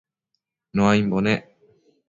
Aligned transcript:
Nuaimbo 0.75 1.17
nec 1.25 1.41